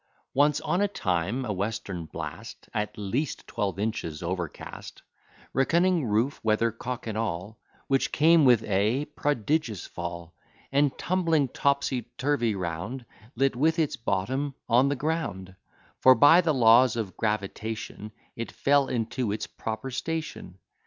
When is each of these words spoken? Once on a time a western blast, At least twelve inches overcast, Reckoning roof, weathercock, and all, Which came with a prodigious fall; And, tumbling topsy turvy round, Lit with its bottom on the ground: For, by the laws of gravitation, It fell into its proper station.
Once 0.33 0.59
on 0.61 0.81
a 0.81 0.87
time 0.87 1.45
a 1.45 1.53
western 1.53 2.05
blast, 2.07 2.67
At 2.73 2.97
least 2.97 3.45
twelve 3.45 3.77
inches 3.77 4.23
overcast, 4.23 5.03
Reckoning 5.53 6.05
roof, 6.07 6.39
weathercock, 6.41 7.05
and 7.05 7.15
all, 7.15 7.59
Which 7.85 8.11
came 8.11 8.43
with 8.43 8.63
a 8.63 9.05
prodigious 9.15 9.85
fall; 9.85 10.33
And, 10.71 10.97
tumbling 10.97 11.49
topsy 11.49 12.01
turvy 12.17 12.55
round, 12.55 13.05
Lit 13.35 13.55
with 13.55 13.77
its 13.77 13.95
bottom 13.95 14.55
on 14.67 14.89
the 14.89 14.95
ground: 14.95 15.55
For, 15.99 16.15
by 16.15 16.41
the 16.41 16.51
laws 16.51 16.95
of 16.95 17.15
gravitation, 17.15 18.11
It 18.35 18.51
fell 18.51 18.87
into 18.87 19.31
its 19.31 19.45
proper 19.45 19.91
station. 19.91 20.57